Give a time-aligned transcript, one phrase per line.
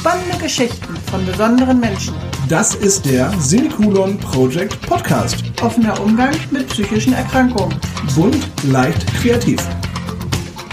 [0.00, 2.14] Spannende Geschichten von besonderen Menschen.
[2.48, 5.42] Das ist der Semikolon Project Podcast.
[5.60, 7.76] Offener Umgang mit psychischen Erkrankungen.
[8.14, 9.60] Bunt, leicht, kreativ.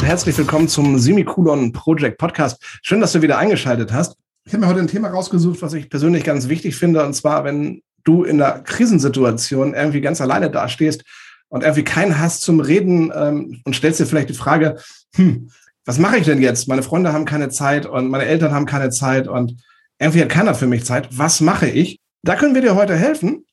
[0.03, 2.63] Herzlich willkommen zum Semikolon Project Podcast.
[2.83, 4.15] Schön, dass du wieder eingeschaltet hast.
[4.45, 7.03] Ich habe mir heute ein Thema rausgesucht, was ich persönlich ganz wichtig finde.
[7.03, 11.03] Und zwar, wenn du in einer Krisensituation irgendwie ganz alleine dastehst
[11.49, 14.77] und irgendwie keinen hast zum Reden ähm, und stellst dir vielleicht die Frage,
[15.15, 15.49] hm,
[15.85, 16.67] was mache ich denn jetzt?
[16.67, 19.61] Meine Freunde haben keine Zeit und meine Eltern haben keine Zeit und
[19.99, 21.07] irgendwie hat keiner für mich Zeit.
[21.11, 21.99] Was mache ich?
[22.23, 23.45] Da können wir dir heute helfen,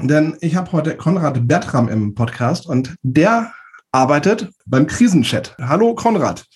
[0.00, 3.52] denn ich habe heute Konrad Bertram im Podcast und der
[3.92, 5.54] arbeitet beim Krisenchat.
[5.58, 6.46] Hallo Konrad.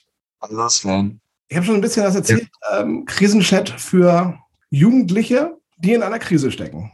[0.41, 1.21] Hallo Sven.
[1.49, 2.49] Ich habe schon ein bisschen was erzählt.
[2.71, 2.81] Ja.
[2.81, 4.39] Ähm, Krisenchat für
[4.71, 6.91] Jugendliche, die in einer Krise stecken.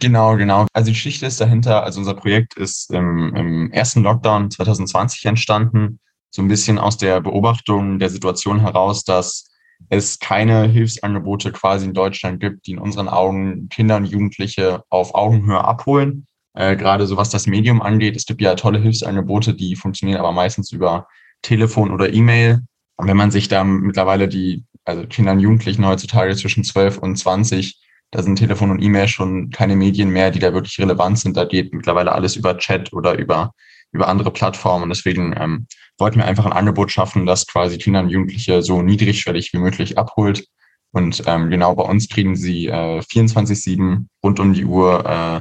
[0.00, 0.66] Genau, genau.
[0.72, 5.98] Also die Geschichte ist dahinter, also unser Projekt ist im, im ersten Lockdown 2020 entstanden
[6.30, 9.48] so ein bisschen aus der Beobachtung der Situation heraus, dass
[9.88, 15.14] es keine Hilfsangebote quasi in Deutschland gibt, die in unseren Augen Kinder und Jugendliche auf
[15.14, 16.26] Augenhöhe abholen.
[16.54, 20.32] Äh, gerade so was das Medium angeht, es gibt ja tolle Hilfsangebote, die funktionieren aber
[20.32, 21.06] meistens über
[21.42, 22.62] Telefon oder E-Mail.
[22.96, 27.16] Und wenn man sich da mittlerweile die, also Kinder und Jugendlichen heutzutage zwischen 12 und
[27.16, 31.36] 20, da sind Telefon und E-Mail schon keine Medien mehr, die da wirklich relevant sind.
[31.36, 33.52] Da geht mittlerweile alles über Chat oder über,
[33.92, 34.88] über andere Plattformen.
[34.88, 35.66] Deswegen ähm,
[35.98, 39.98] wollten wir einfach ein Angebot schaffen, das quasi Kinder und Jugendliche so niedrigschwellig wie möglich
[39.98, 40.46] abholt.
[40.92, 45.40] Und ähm, genau bei uns kriegen sie äh, 24-7 rund um die Uhr äh,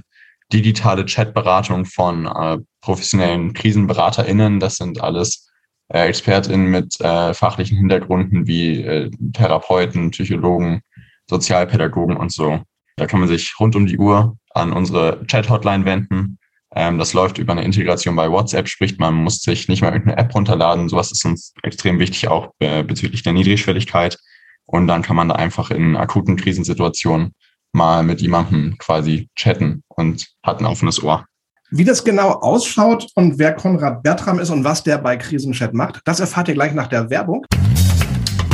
[0.51, 4.59] digitale Chatberatung von äh, professionellen KrisenberaterInnen.
[4.59, 5.49] Das sind alles
[5.89, 10.81] äh, ExpertInnen mit äh, fachlichen Hintergründen wie äh, Therapeuten, Psychologen,
[11.29, 12.61] Sozialpädagogen und so.
[12.97, 16.39] Da kann man sich rund um die Uhr an unsere Chat-Hotline wenden
[16.78, 20.17] ähm, das läuft über eine Integration bei WhatsApp, sprich, man muss sich nicht mal irgendeine
[20.17, 20.89] App runterladen.
[20.89, 24.17] Sowas ist uns extrem wichtig, auch äh, bezüglich der Niedrigschwelligkeit.
[24.66, 27.33] Und dann kann man da einfach in akuten Krisensituationen
[27.73, 31.25] mal mit jemandem quasi chatten und hat ein offenes Ohr.
[31.72, 36.02] Wie das genau ausschaut und wer Konrad Bertram ist und was der bei Krisenchat macht,
[36.05, 37.45] das erfahrt ihr gleich nach der Werbung.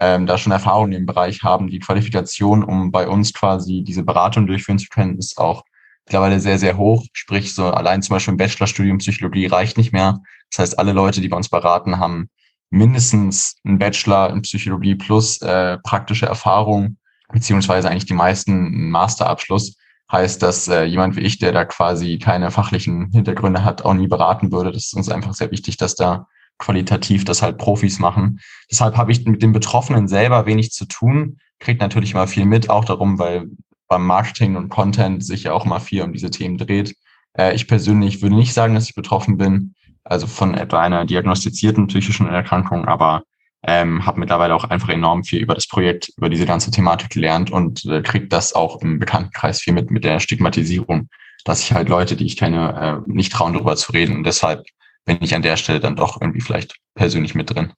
[0.00, 1.68] ähm, da schon Erfahrung im Bereich haben.
[1.68, 5.62] Die Qualifikation, um bei uns quasi diese Beratung durchführen zu können, ist auch
[6.06, 7.04] mittlerweile sehr, sehr hoch.
[7.12, 10.20] Sprich, so allein zum Beispiel ein Bachelorstudium Psychologie reicht nicht mehr.
[10.50, 12.30] Das heißt, alle Leute, die bei uns beraten, haben
[12.70, 16.96] mindestens einen Bachelor in Psychologie plus äh, praktische Erfahrung,
[17.32, 19.76] beziehungsweise eigentlich die meisten einen Masterabschluss.
[20.10, 24.06] Heißt, dass äh, jemand wie ich, der da quasi keine fachlichen Hintergründe hat, auch nie
[24.06, 24.70] beraten würde.
[24.70, 28.38] Das ist uns einfach sehr wichtig, dass da qualitativ das halt Profis machen.
[28.70, 32.70] Deshalb habe ich mit den Betroffenen selber wenig zu tun, kriegt natürlich immer viel mit,
[32.70, 33.48] auch darum, weil
[33.88, 36.94] beim Marketing und Content sich ja auch immer viel um diese Themen dreht.
[37.36, 39.74] Äh, ich persönlich würde nicht sagen, dass ich betroffen bin,
[40.04, 43.22] also von etwa einer diagnostizierten psychischen Erkrankung, aber
[43.66, 47.50] ähm, habe mittlerweile auch einfach enorm viel über das Projekt, über diese ganze Thematik gelernt
[47.50, 51.08] und äh, kriege das auch im Bekanntenkreis viel mit, mit der Stigmatisierung,
[51.44, 54.16] dass ich halt Leute, die ich kenne, äh, nicht trauen, darüber zu reden.
[54.16, 54.64] Und deshalb
[55.04, 57.72] bin ich an der Stelle dann doch irgendwie vielleicht persönlich mit drin.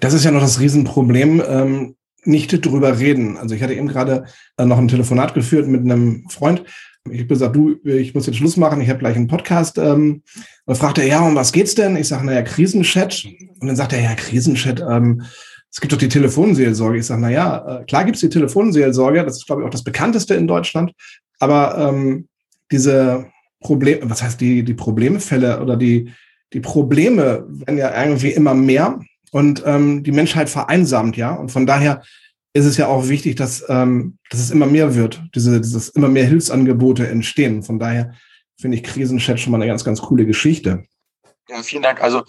[0.00, 1.42] Das ist ja noch das Riesenproblem.
[1.46, 1.96] Ähm,
[2.26, 3.36] nicht drüber reden.
[3.36, 4.24] Also ich hatte eben gerade
[4.56, 6.64] äh, noch ein Telefonat geführt mit einem Freund.
[7.10, 9.78] Ich habe gesagt, du, ich muss jetzt Schluss machen, ich habe gleich einen Podcast.
[9.78, 10.22] Ähm,
[10.64, 11.96] und fragte er, ja, um was geht's denn?
[11.96, 13.24] Ich sage, naja, Krisenchat.
[13.60, 15.22] Und dann sagt er, ja, Krisenchat, ähm,
[15.70, 16.98] es gibt doch die Telefonseelsorge.
[16.98, 20.34] Ich sage, naja, äh, klar gibt's die Telefonseelsorge, das ist, glaube ich, auch das bekannteste
[20.34, 20.92] in Deutschland.
[21.38, 22.28] Aber ähm,
[22.70, 23.26] diese
[23.60, 26.10] Probleme, was heißt die, die Problemfälle oder die,
[26.52, 29.00] die Probleme werden ja irgendwie immer mehr
[29.36, 31.34] und ähm, die Menschheit vereinsamt, ja.
[31.34, 32.02] Und von daher
[32.54, 36.08] ist es ja auch wichtig, dass, ähm, dass es immer mehr wird, diese, dieses immer
[36.08, 37.62] mehr Hilfsangebote entstehen.
[37.62, 38.14] Von daher
[38.58, 40.84] finde ich Krisenchat schon mal eine ganz, ganz coole Geschichte.
[41.50, 42.00] Ja, vielen Dank.
[42.00, 42.22] Also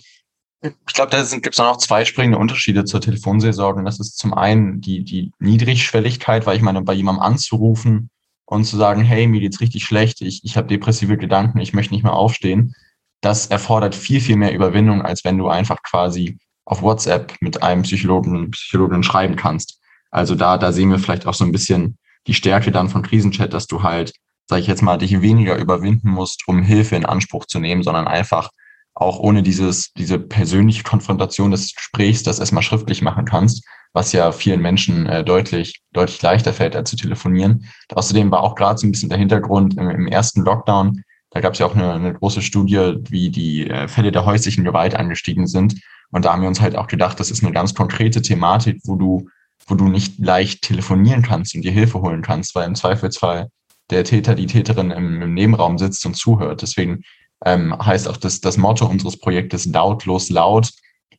[0.62, 3.80] ich glaube, da gibt es noch zwei springende Unterschiede zur Telefonseelsorge.
[3.80, 8.09] Und das ist zum einen die, die Niedrigschwelligkeit, weil ich meine, bei jemandem anzurufen
[8.44, 11.94] und zu sagen, hey, mir geht's richtig schlecht, ich, ich habe depressive Gedanken, ich möchte
[11.94, 12.75] nicht mehr aufstehen,
[13.21, 17.83] das erfordert viel, viel mehr Überwindung, als wenn du einfach quasi auf WhatsApp mit einem
[17.83, 19.79] Psychologen, Psychologin schreiben kannst.
[20.11, 21.97] Also da, da sehen wir vielleicht auch so ein bisschen
[22.27, 24.11] die Stärke dann von Krisenchat, dass du halt,
[24.47, 28.05] sage ich jetzt mal, dich weniger überwinden musst, um Hilfe in Anspruch zu nehmen, sondern
[28.05, 28.49] einfach
[28.93, 33.63] auch ohne dieses, diese persönliche Konfrontation des Gesprächs das erstmal schriftlich machen kannst,
[33.93, 37.65] was ja vielen Menschen äh, deutlich, deutlich leichter fällt, als zu telefonieren.
[37.93, 41.03] Außerdem war auch gerade so ein bisschen der Hintergrund im, im ersten Lockdown,
[41.37, 44.63] da gab es ja auch eine, eine große Studie, wie die äh, Fälle der häuslichen
[44.63, 45.79] Gewalt angestiegen sind.
[46.09, 48.95] Und da haben wir uns halt auch gedacht, das ist eine ganz konkrete Thematik, wo
[48.95, 49.29] du,
[49.67, 53.49] wo du nicht leicht telefonieren kannst und dir Hilfe holen kannst, weil im Zweifelsfall
[53.91, 56.63] der Täter, die Täterin im, im Nebenraum sitzt und zuhört.
[56.63, 57.03] Deswegen
[57.45, 60.71] ähm, heißt auch das, das Motto unseres Projektes lautlos laut.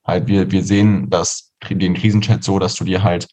[0.05, 3.29] Halt, wir, wir sehen das, den Krisenchat so, dass du dir halt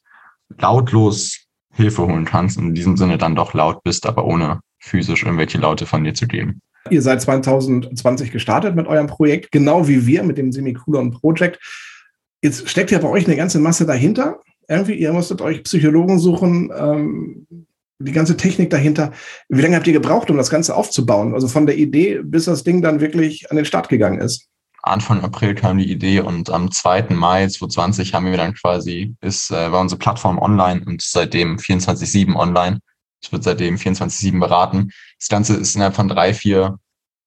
[0.59, 1.39] lautlos
[1.73, 5.57] Hilfe holen kannst und in diesem Sinne dann doch laut bist, aber ohne physisch irgendwelche
[5.57, 6.61] Laute von dir zu geben.
[6.89, 11.59] Ihr seid 2020 gestartet mit eurem Projekt, genau wie wir mit dem Semicolon Project.
[12.43, 14.41] Jetzt steckt ja bei euch eine ganze Masse dahinter.
[14.67, 17.47] Irgendwie, ihr musstet euch Psychologen suchen, ähm,
[17.99, 19.11] die ganze Technik dahinter.
[19.49, 21.33] Wie lange habt ihr gebraucht, um das Ganze aufzubauen?
[21.33, 24.47] Also von der Idee, bis das Ding dann wirklich an den Start gegangen ist?
[24.83, 27.07] Anfang April kam die Idee und am 2.
[27.09, 32.35] Mai 2020 haben wir dann quasi, ist, äh, war unsere Plattform online und seitdem 24-7
[32.35, 32.79] online.
[33.25, 34.92] Es wird seitdem 24-7 beraten.
[35.19, 36.77] Das Ganze ist innerhalb von drei, vier,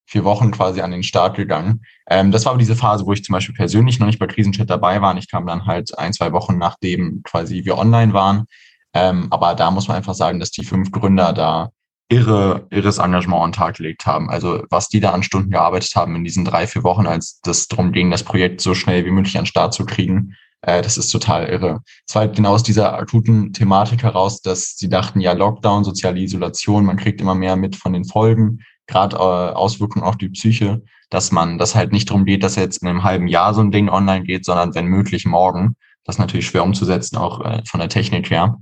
[0.07, 1.81] vier Wochen quasi an den Start gegangen.
[2.09, 4.69] Ähm, das war aber diese Phase, wo ich zum Beispiel persönlich noch nicht bei Krisenchat
[4.69, 5.15] dabei war.
[5.17, 8.45] Ich kam dann halt ein, zwei Wochen nachdem quasi wir online waren.
[8.93, 11.69] Ähm, aber da muss man einfach sagen, dass die fünf Gründer da
[12.09, 14.29] irre, irres Engagement an den Tag gelegt haben.
[14.29, 17.67] Also was die da an Stunden gearbeitet haben in diesen drei, vier Wochen, als das
[17.67, 20.97] darum ging, das Projekt so schnell wie möglich an den Start zu kriegen, äh, das
[20.97, 21.81] ist total irre.
[22.07, 26.19] Es war halt genau aus dieser akuten Thematik heraus, dass sie dachten, ja, Lockdown, soziale
[26.19, 30.81] Isolation, man kriegt immer mehr mit von den Folgen, gerade äh, Auswirkungen auf die Psyche,
[31.09, 33.71] dass man das halt nicht darum geht, dass jetzt in einem halben Jahr so ein
[33.71, 35.75] Ding online geht, sondern wenn möglich morgen.
[36.03, 38.57] Das ist natürlich schwer umzusetzen, auch äh, von der Technik her.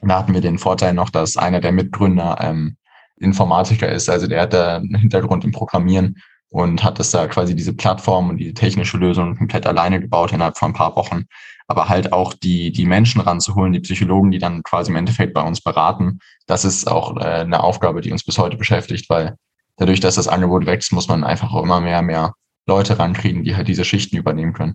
[0.00, 2.76] Und da hatten wir den Vorteil noch, dass einer der Mitgründer ähm,
[3.16, 6.16] Informatiker ist, also der hat da einen Hintergrund im Programmieren
[6.50, 10.58] und hat das da quasi diese Plattform und die technische Lösung komplett alleine gebaut innerhalb
[10.58, 11.24] von ein paar Wochen.
[11.68, 15.42] Aber halt auch die, die Menschen ranzuholen, die Psychologen, die dann quasi im Endeffekt bei
[15.42, 19.36] uns beraten, das ist auch äh, eine Aufgabe, die uns bis heute beschäftigt, weil
[19.76, 22.34] dadurch, dass das Angebot wächst, muss man einfach auch immer mehr, mehr
[22.66, 24.74] Leute rankriegen, die halt diese Schichten übernehmen können.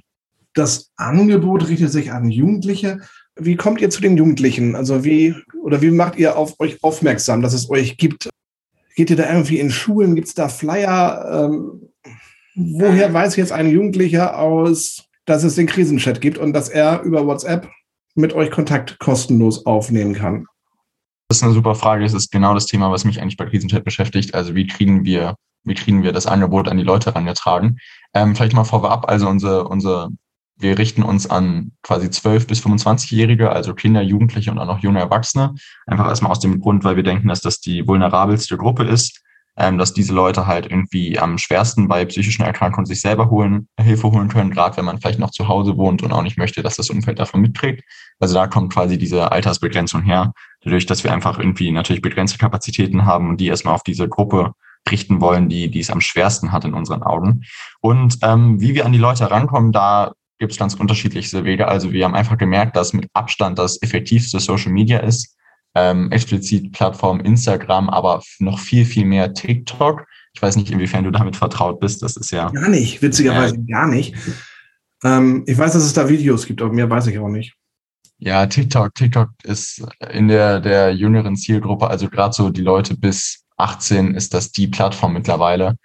[0.54, 3.00] Das Angebot richtet sich an Jugendliche.
[3.36, 4.76] Wie kommt ihr zu den Jugendlichen?
[4.76, 8.30] Also wie oder wie macht ihr auf euch aufmerksam, dass es euch gibt?
[8.96, 10.16] Geht ihr da irgendwie in Schulen?
[10.16, 11.50] Gibt es da Flyer?
[11.50, 11.90] Ähm,
[12.56, 17.28] woher weiß jetzt ein Jugendlicher aus, dass es den Krisenchat gibt und dass er über
[17.28, 17.70] WhatsApp
[18.16, 20.48] mit euch Kontakt kostenlos aufnehmen kann?
[21.28, 22.04] Das ist eine super Frage.
[22.04, 24.34] Das ist genau das Thema, was mich eigentlich bei Krisenchat beschäftigt.
[24.34, 27.78] Also wie kriegen wir, wie kriegen wir das Angebot an die Leute herangetragen?
[28.14, 30.10] Ähm, vielleicht mal vorab, also unser, unser
[30.58, 35.00] wir richten uns an quasi 12 bis 25-Jährige, also Kinder, Jugendliche und auch noch junge
[35.00, 35.54] Erwachsene.
[35.86, 39.22] Einfach erstmal aus dem Grund, weil wir denken, dass das die vulnerabelste Gruppe ist,
[39.58, 44.12] ähm, dass diese Leute halt irgendwie am schwersten bei psychischen Erkrankungen sich selber holen, Hilfe
[44.12, 46.76] holen können, gerade wenn man vielleicht noch zu Hause wohnt und auch nicht möchte, dass
[46.78, 47.84] das Umfeld davon mitträgt.
[48.20, 53.06] Also da kommt quasi diese Altersbegrenzung her, dadurch, dass wir einfach irgendwie natürlich begrenzte Kapazitäten
[53.06, 54.54] haben und die erstmal auf diese Gruppe
[54.90, 57.42] richten wollen, die, die es am schwersten hat in unseren Augen.
[57.82, 61.68] Und ähm, wie wir an die Leute rankommen, da gibt es ganz unterschiedliche Wege.
[61.68, 65.36] Also wir haben einfach gemerkt, dass mit Abstand das effektivste Social Media ist.
[65.78, 70.06] Ähm, explizit Plattform Instagram, aber noch viel, viel mehr TikTok.
[70.34, 72.02] Ich weiß nicht, inwiefern du damit vertraut bist.
[72.02, 72.50] Das ist ja.
[72.50, 74.16] Gar nicht, witzigerweise äh, gar nicht.
[75.04, 77.56] Ähm, ich weiß, dass es da Videos gibt, aber mehr weiß ich auch nicht.
[78.18, 78.96] Ja, TikTok.
[78.96, 84.34] TikTok ist in der, der jüngeren Zielgruppe, also gerade so die Leute bis 18 ist
[84.34, 85.78] das die Plattform mittlerweile.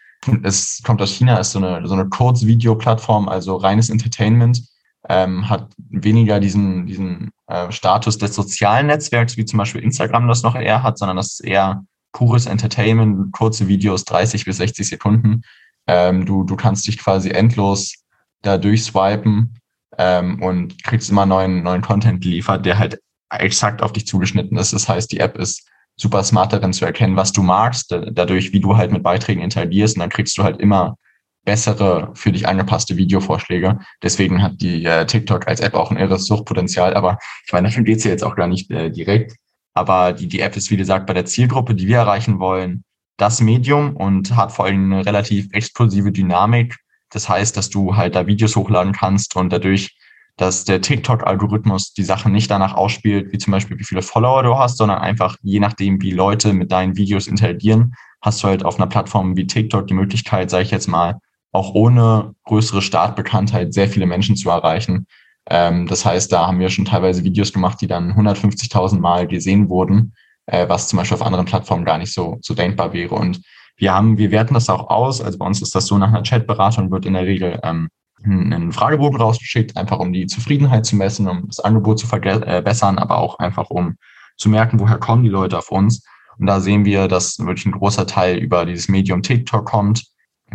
[0.43, 4.63] Es kommt aus China, ist so eine, so eine Kurzvideo-Plattform, also reines Entertainment,
[5.09, 10.43] ähm, hat weniger diesen, diesen äh, Status des sozialen Netzwerks, wie zum Beispiel Instagram das
[10.43, 15.43] noch eher hat, sondern das ist eher pures Entertainment, kurze Videos, 30 bis 60 Sekunden.
[15.87, 17.95] Ähm, du, du kannst dich quasi endlos
[18.43, 19.59] da durchswipen
[19.97, 23.01] ähm, und kriegst immer neuen, neuen Content geliefert, der halt
[23.31, 24.73] exakt auf dich zugeschnitten ist.
[24.73, 25.69] Das heißt, die App ist
[26.01, 29.97] super smart darin zu erkennen, was du magst, dadurch, wie du halt mit Beiträgen interagierst
[29.97, 30.97] und dann kriegst du halt immer
[31.45, 33.79] bessere, für dich angepasste Videovorschläge.
[34.03, 37.85] Deswegen hat die äh, TikTok als App auch ein irres Suchtpotenzial, aber ich meine, davon
[37.85, 39.37] geht's ja jetzt auch gar nicht äh, direkt.
[39.73, 42.85] Aber die, die App ist, wie gesagt, bei der Zielgruppe, die wir erreichen wollen,
[43.17, 46.77] das Medium und hat vor allem eine relativ explosive Dynamik.
[47.11, 49.97] Das heißt, dass du halt da Videos hochladen kannst und dadurch
[50.41, 54.57] dass der TikTok-Algorithmus die Sachen nicht danach ausspielt, wie zum Beispiel, wie viele Follower du
[54.57, 58.77] hast, sondern einfach je nachdem, wie Leute mit deinen Videos interagieren, hast du halt auf
[58.77, 61.19] einer Plattform wie TikTok die Möglichkeit, sage ich jetzt mal,
[61.53, 65.07] auch ohne größere Startbekanntheit sehr viele Menschen zu erreichen.
[65.51, 69.69] Ähm, das heißt, da haben wir schon teilweise Videos gemacht, die dann 150.000 Mal gesehen
[69.69, 70.15] wurden,
[70.47, 73.15] äh, was zum Beispiel auf anderen Plattformen gar nicht so, so denkbar wäre.
[73.15, 73.43] Und
[73.77, 75.21] wir haben, wir werten das auch aus.
[75.21, 77.89] Also bei uns ist das so, nach einer Chatberatung wird in der Regel ähm,
[78.25, 83.19] einen Fragebogen rausgeschickt, einfach um die Zufriedenheit zu messen, um das Angebot zu verbessern, aber
[83.19, 83.97] auch einfach um
[84.37, 86.05] zu merken, woher kommen die Leute auf uns.
[86.39, 90.07] Und da sehen wir, dass wirklich ein großer Teil über dieses Medium TikTok kommt.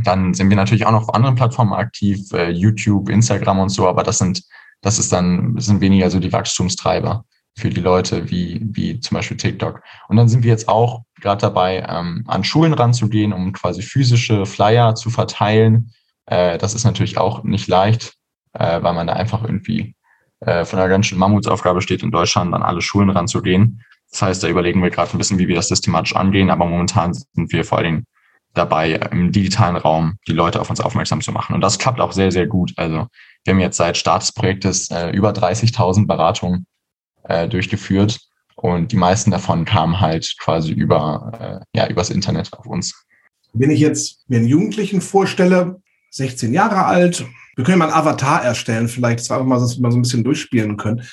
[0.04, 3.88] Dann sind wir natürlich auch noch auf anderen Plattformen aktiv, äh, YouTube, Instagram und so,
[3.88, 4.44] aber das sind,
[4.82, 7.24] das ist dann, das sind weniger so die Wachstumstreiber
[7.58, 9.82] für die Leute wie, wie zum Beispiel TikTok.
[10.10, 14.46] Und dann sind wir jetzt auch gerade dabei, ähm, an Schulen ranzugehen, um quasi physische
[14.46, 15.92] Flyer zu verteilen,
[16.25, 18.15] äh, das ist natürlich auch nicht leicht,
[18.53, 19.96] äh, weil man da einfach irgendwie
[20.41, 23.82] äh, von einer ganz schönen Mammutsaufgabe steht, in Deutschland an alle Schulen ranzugehen.
[24.12, 27.13] Das heißt, da überlegen wir gerade ein bisschen, wie wir das systematisch angehen, aber momentan
[27.13, 28.05] sind wir vor allen Dingen
[28.53, 31.53] dabei, im digitalen Raum die Leute auf uns aufmerksam zu machen.
[31.53, 32.74] Und das klappt auch sehr, sehr gut.
[32.77, 33.08] Also
[33.44, 36.65] wir haben jetzt seit Start des Projektes äh, über 30.000 Beratungen
[37.24, 38.20] äh, durchgeführt
[38.55, 43.05] und die meisten davon kamen halt quasi über, äh, ja, übers Internet auf uns.
[43.53, 45.82] Wenn ich jetzt mir einen Jugendlichen vorstelle,
[46.16, 47.26] 16 Jahre alt.
[47.56, 49.98] Wir können mal einen Avatar erstellen, vielleicht, das war einfach mal, dass wir mal so
[49.98, 51.04] ein bisschen durchspielen können.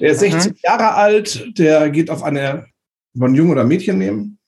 [0.00, 0.56] Der ist 16 mhm.
[0.62, 2.66] Jahre alt, der geht auf eine,
[3.14, 4.38] wollen einen Jungen oder Mädchen nehmen?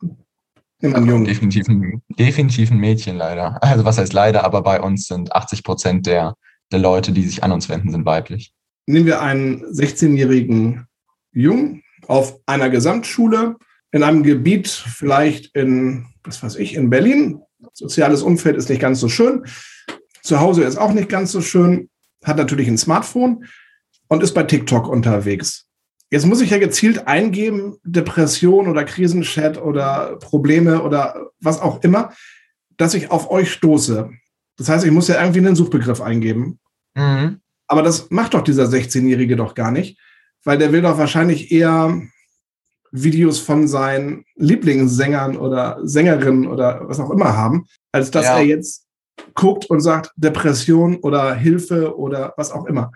[0.81, 1.25] Nehmen wir einen Jungen.
[1.25, 3.63] Definitiv ein, definitiv ein Mädchen leider.
[3.63, 6.35] Also was heißt leider, aber bei uns sind 80 Prozent der,
[6.73, 8.53] der Leute, die sich an uns wenden, sind weiblich.
[8.87, 10.87] Nehmen wir einen 16-jährigen
[11.33, 13.57] Jungen auf einer Gesamtschule
[13.93, 17.41] in einem Gebiet, vielleicht in, was weiß ich, in Berlin.
[17.73, 19.45] Soziales Umfeld ist nicht ganz so schön.
[20.27, 21.89] Zu Hause ist auch nicht ganz so schön,
[22.25, 23.45] hat natürlich ein Smartphone
[24.09, 25.67] und ist bei TikTok unterwegs.
[26.11, 32.13] Jetzt muss ich ja gezielt eingeben, Depression oder Krisenchat oder Probleme oder was auch immer,
[32.77, 34.11] dass ich auf euch stoße.
[34.57, 36.59] Das heißt, ich muss ja irgendwie einen Suchbegriff eingeben.
[36.97, 37.41] Mhm.
[37.69, 39.97] Aber das macht doch dieser 16-Jährige doch gar nicht,
[40.43, 42.03] weil der will doch wahrscheinlich eher
[42.91, 48.39] Videos von seinen Lieblingssängern oder Sängerinnen oder was auch immer haben, als dass ja.
[48.39, 48.86] er jetzt
[49.35, 52.91] guckt und sagt Depression oder Hilfe oder was auch immer.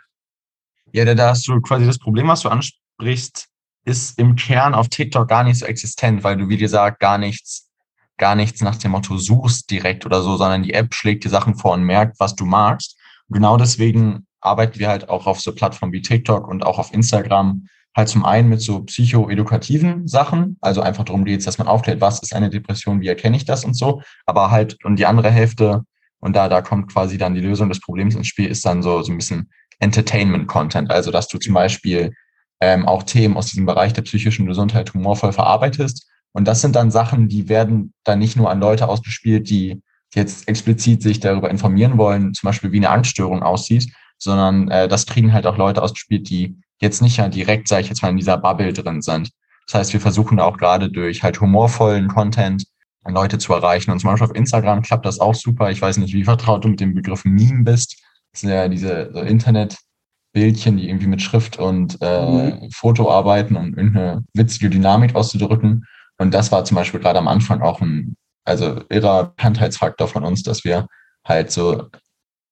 [0.92, 3.46] Ja, da, hast du quasi das Problem, was du ansprichst,
[3.84, 7.70] ist im Kern auf TikTok gar nicht so existent, weil du, wie gesagt, gar nichts,
[8.18, 11.54] gar nichts nach dem Motto suchst direkt oder so, sondern die App schlägt dir Sachen
[11.54, 12.98] vor und merkt, was du magst.
[13.28, 16.92] Und genau deswegen arbeiten wir halt auch auf so Plattformen wie TikTok und auch auf
[16.92, 21.66] Instagram halt zum einen mit so psychoedukativen Sachen, also einfach darum geht es, dass man
[21.66, 25.06] aufklärt, was ist eine Depression, wie erkenne ich das und so, aber halt und die
[25.06, 25.82] andere Hälfte
[26.20, 29.02] und da, da kommt quasi dann die Lösung des Problems ins Spiel, ist dann so,
[29.02, 29.50] so ein bisschen
[29.80, 30.90] Entertainment-Content.
[30.90, 32.12] Also, dass du zum Beispiel
[32.60, 36.06] ähm, auch Themen aus diesem Bereich der psychischen Gesundheit humorvoll verarbeitest.
[36.32, 39.82] Und das sind dann Sachen, die werden dann nicht nur an Leute ausgespielt, die
[40.14, 45.06] jetzt explizit sich darüber informieren wollen, zum Beispiel wie eine Angststörung aussieht, sondern äh, das
[45.06, 48.16] kriegen halt auch Leute ausgespielt, die jetzt nicht ja direkt, sage ich jetzt mal, in
[48.16, 49.30] dieser Bubble drin sind.
[49.66, 52.64] Das heißt, wir versuchen auch gerade durch halt humorvollen Content
[53.06, 53.90] Leute zu erreichen.
[53.90, 55.70] Und zum Beispiel auf Instagram klappt das auch super.
[55.70, 58.02] Ich weiß nicht, wie vertraut du mit dem Begriff Meme bist.
[58.32, 62.70] Das sind ja diese so Internetbildchen, die irgendwie mit Schrift und äh, mhm.
[62.72, 65.86] Foto arbeiten, um irgendeine witzige Dynamik auszudrücken.
[66.18, 70.42] Und das war zum Beispiel gerade am Anfang auch ein, also irrer Bekanntheitsfaktor von uns,
[70.42, 70.86] dass wir
[71.26, 71.88] halt so,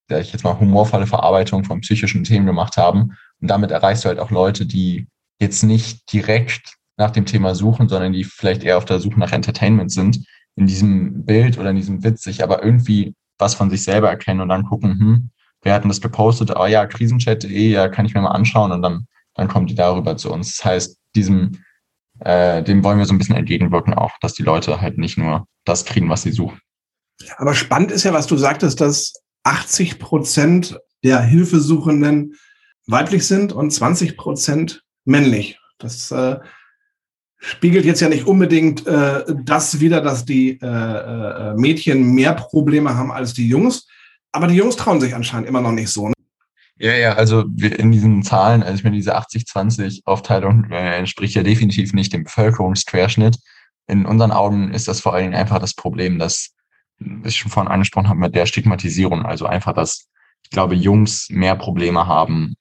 [0.09, 3.17] sag ich jetzt mal, humorvolle Verarbeitung von psychischen Themen gemacht haben.
[3.41, 5.07] Und damit erreichst du halt auch Leute, die
[5.39, 9.33] jetzt nicht direkt nach dem Thema suchen, sondern die vielleicht eher auf der Suche nach
[9.33, 10.27] Entertainment sind,
[10.59, 14.41] in diesem Bild oder in diesem Witz sich aber irgendwie was von sich selber erkennen
[14.41, 15.31] und dann gucken, hm,
[15.63, 16.53] wer hat denn das gepostet?
[16.57, 20.17] Oh ja, krisenchat.de, ja, kann ich mir mal anschauen und dann, dann kommen die darüber
[20.17, 20.57] zu uns.
[20.57, 21.63] Das heißt, diesem,
[22.21, 25.47] äh, dem wollen wir so ein bisschen entgegenwirken auch, dass die Leute halt nicht nur
[25.65, 26.61] das kriegen, was sie suchen.
[27.37, 32.35] Aber spannend ist ja, was du sagtest, dass 80 Prozent der Hilfesuchenden
[32.87, 35.61] weiblich sind und 20 Prozent männlich.
[35.79, 36.39] Das äh,
[37.39, 42.95] spiegelt jetzt ja nicht unbedingt äh, das wieder, dass die äh, äh, Mädchen mehr Probleme
[42.95, 43.87] haben als die Jungs.
[44.33, 46.09] Aber die Jungs trauen sich anscheinend immer noch nicht so.
[46.09, 46.15] Ne?
[46.81, 51.93] Ja, ja, also in diesen Zahlen, also ich meine, diese 80-20-Aufteilung äh, entspricht ja definitiv
[51.93, 53.39] nicht dem Bevölkerungsquerschnitt.
[53.89, 56.51] In unseren Augen ist das vor allen Dingen einfach das Problem, dass,
[57.25, 59.25] ich schon vorhin angesprochen habe, mit der Stigmatisierung.
[59.25, 60.09] Also einfach, dass
[60.45, 62.55] ich glaube, Jungs mehr Probleme haben,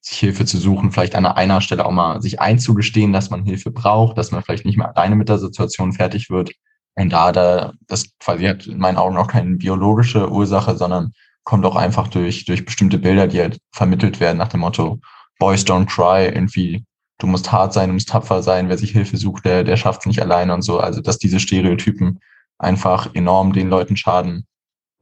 [0.00, 3.70] sich Hilfe zu suchen, vielleicht an einer Stelle auch mal sich einzugestehen, dass man Hilfe
[3.70, 6.52] braucht, dass man vielleicht nicht mehr alleine mit der Situation fertig wird.
[6.94, 11.12] Und da, da das quasi hat in meinen Augen auch keine biologische Ursache, sondern
[11.44, 15.00] kommt auch einfach durch, durch bestimmte Bilder, die halt vermittelt werden nach dem Motto,
[15.38, 16.84] Boys don't cry, irgendwie,
[17.18, 20.00] du musst hart sein, du musst tapfer sein, wer sich Hilfe sucht, der, der schafft
[20.00, 20.80] es nicht alleine und so.
[20.80, 22.20] Also, dass diese Stereotypen
[22.58, 24.46] einfach enorm den Leuten schaden,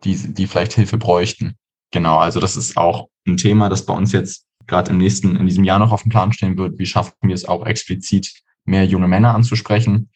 [0.04, 1.56] die, die vielleicht Hilfe bräuchten.
[1.90, 5.46] Genau, also das ist auch ein Thema, das bei uns jetzt gerade im nächsten, in
[5.46, 6.78] diesem Jahr noch auf dem Plan stehen wird.
[6.78, 8.32] Wie schaffen wir es auch explizit,
[8.64, 10.10] mehr junge Männer anzusprechen?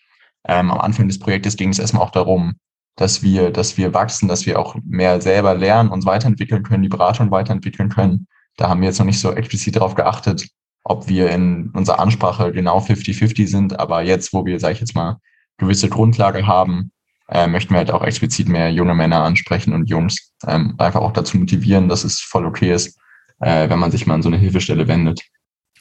[0.47, 2.55] Ähm, am Anfang des Projektes ging es erstmal auch darum,
[2.97, 6.89] dass wir, dass wir wachsen, dass wir auch mehr selber lernen, uns weiterentwickeln können, die
[6.89, 8.27] Beratung weiterentwickeln können.
[8.57, 10.49] Da haben wir jetzt noch nicht so explizit darauf geachtet,
[10.85, 13.79] ob wir in unserer Ansprache genau 50-50 sind.
[13.79, 15.19] Aber jetzt, wo wir, sage ich jetzt mal,
[15.57, 16.91] gewisse Grundlage haben,
[17.29, 21.13] äh, möchten wir halt auch explizit mehr junge Männer ansprechen und Jungs ähm, einfach auch
[21.13, 22.99] dazu motivieren, dass es voll okay ist,
[23.41, 25.21] äh, wenn man sich mal an so eine Hilfestelle wendet.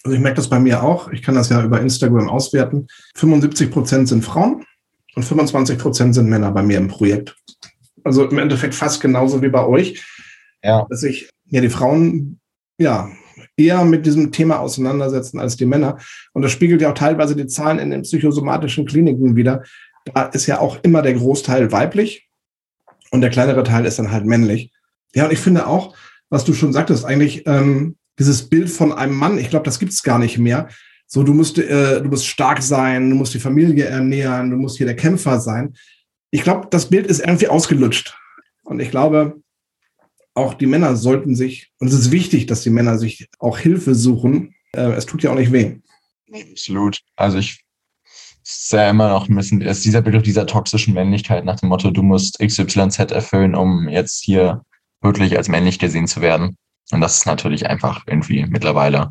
[0.04, 1.12] Also ich merke das bei mir auch.
[1.12, 2.88] Ich kann das ja über Instagram auswerten.
[3.16, 4.66] 75 Prozent sind Frauen
[5.16, 7.36] und 25 Prozent sind Männer bei mir im Projekt.
[8.04, 10.06] Also im Endeffekt fast genauso wie bei euch.
[10.64, 10.86] Ja.
[10.90, 12.40] Dass sich ja die Frauen
[12.78, 13.10] ja
[13.58, 15.98] eher mit diesem Thema auseinandersetzen als die Männer.
[16.34, 19.64] Und das spiegelt ja auch teilweise die Zahlen in den psychosomatischen Kliniken wieder.
[20.06, 22.30] Da ist ja auch immer der Großteil weiblich
[23.12, 24.72] und der kleinere Teil ist dann halt männlich.
[25.14, 25.96] Ja, und ich finde auch,
[26.30, 29.92] was du schon sagtest, eigentlich ähm, dieses Bild von einem Mann, ich glaube, das gibt
[29.92, 30.68] es gar nicht mehr.
[31.08, 34.78] So, du musst, äh, du musst stark sein, du musst die Familie ernähren, du musst
[34.78, 35.74] hier der Kämpfer sein.
[36.30, 38.16] Ich glaube, das Bild ist irgendwie ausgelutscht.
[38.64, 39.42] Und ich glaube,
[40.36, 43.96] auch die Männer sollten sich, und es ist wichtig, dass die Männer sich auch Hilfe
[43.96, 44.54] suchen.
[44.74, 45.78] Äh, es tut ja auch nicht weh.
[46.32, 47.00] Absolut.
[47.16, 47.66] Also ich
[48.44, 52.04] sehe immer noch ein bisschen, ist dieser Begriff dieser toxischen Männlichkeit nach dem Motto, du
[52.04, 54.64] musst XYZ erfüllen, um jetzt hier
[55.02, 56.58] wirklich als männlich gesehen zu werden.
[56.92, 59.10] Und das ist natürlich einfach irgendwie mittlerweile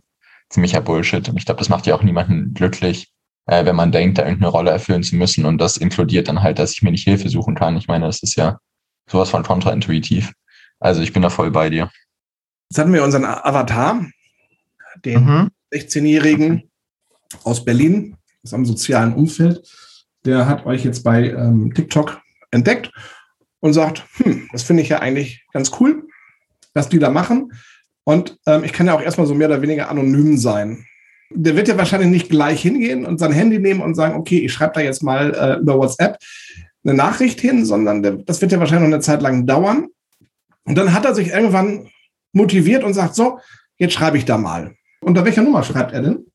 [0.51, 1.29] ziemlicher Bullshit.
[1.29, 3.13] Und ich glaube, das macht ja auch niemanden glücklich,
[3.47, 5.45] äh, wenn man denkt, da irgendeine Rolle erfüllen zu müssen.
[5.45, 7.77] Und das inkludiert dann halt, dass ich mir nicht Hilfe suchen kann.
[7.77, 8.59] Ich meine, das ist ja
[9.09, 10.33] sowas von kontraintuitiv.
[10.81, 11.91] Also ich bin da voll bei dir.
[12.71, 14.05] Jetzt hatten wir unseren Avatar,
[15.05, 15.51] den mhm.
[15.73, 16.71] 16-Jährigen
[17.45, 19.67] aus Berlin, aus einem sozialen Umfeld.
[20.25, 22.21] Der hat euch jetzt bei ähm, TikTok
[22.51, 22.91] entdeckt
[23.61, 26.05] und sagt, hm, das finde ich ja eigentlich ganz cool,
[26.75, 27.53] was die da machen.
[28.05, 30.87] Und ähm, ich kann ja auch erstmal so mehr oder weniger anonym sein.
[31.31, 34.53] Der wird ja wahrscheinlich nicht gleich hingehen und sein Handy nehmen und sagen, okay, ich
[34.53, 36.19] schreibe da jetzt mal äh, über WhatsApp
[36.85, 39.89] eine Nachricht hin, sondern der, das wird ja wahrscheinlich noch eine Zeit lang dauern.
[40.65, 41.89] Und dann hat er sich irgendwann
[42.33, 43.41] motiviert und sagt, so,
[43.77, 44.75] jetzt schreibe ich da mal.
[45.01, 46.28] Unter welcher Nummer schreibt er denn?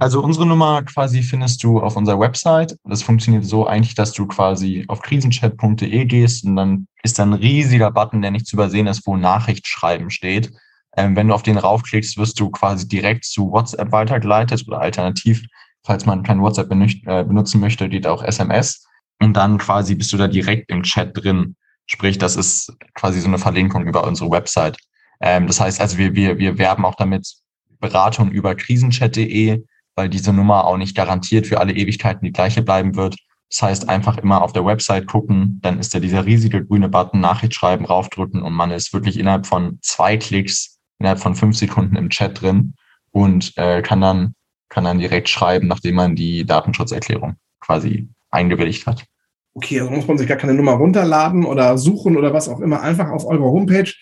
[0.00, 2.74] Also unsere Nummer quasi findest du auf unserer Website.
[2.84, 7.34] Das funktioniert so eigentlich, dass du quasi auf krisenchat.de gehst und dann ist da ein
[7.34, 10.50] riesiger Button, der nicht zu übersehen ist, wo Nachricht schreiben steht.
[10.96, 15.42] Ähm, wenn du auf den raufklickst, wirst du quasi direkt zu WhatsApp weitergeleitet oder alternativ,
[15.84, 18.86] falls man kein WhatsApp äh, benutzen möchte, geht auch SMS.
[19.20, 21.56] Und dann quasi bist du da direkt im Chat drin.
[21.84, 24.78] Sprich, das ist quasi so eine Verlinkung über unsere Website.
[25.20, 27.34] Ähm, das heißt also, wir, wir, wir werben auch damit
[27.80, 29.62] Beratung über krisenchat.de
[29.96, 33.16] weil diese Nummer auch nicht garantiert für alle Ewigkeiten die gleiche bleiben wird.
[33.50, 37.20] Das heißt, einfach immer auf der Website gucken, dann ist da dieser riesige grüne Button,
[37.20, 41.96] Nachricht schreiben, raufdrücken und man ist wirklich innerhalb von zwei Klicks, innerhalb von fünf Sekunden
[41.96, 42.74] im Chat drin
[43.10, 44.34] und äh, kann dann
[44.70, 49.04] kann dann direkt schreiben, nachdem man die Datenschutzerklärung quasi eingewilligt hat.
[49.52, 52.80] Okay, also muss man sich gar keine Nummer runterladen oder suchen oder was auch immer.
[52.80, 53.92] Einfach auf eurer Homepage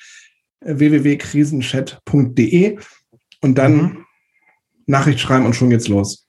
[0.60, 2.78] äh, www.krisenchat.de
[3.40, 4.04] und dann mhm.
[4.88, 6.26] Nachricht schreiben und schon geht's los.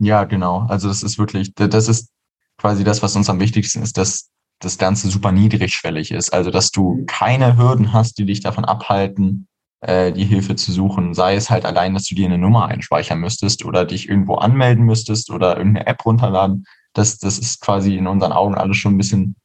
[0.00, 0.66] Ja, genau.
[0.68, 2.10] Also das ist wirklich, das ist
[2.56, 6.32] quasi das, was uns am wichtigsten ist, dass das Ganze super niedrigschwellig ist.
[6.32, 7.06] Also, dass du mhm.
[7.06, 9.46] keine Hürden hast, die dich davon abhalten,
[9.80, 11.14] äh, die Hilfe zu suchen.
[11.14, 14.84] Sei es halt allein, dass du dir eine Nummer einspeichern müsstest oder dich irgendwo anmelden
[14.84, 16.64] müsstest oder irgendeine App runterladen.
[16.92, 19.36] Das, das ist quasi in unseren Augen alles schon ein bisschen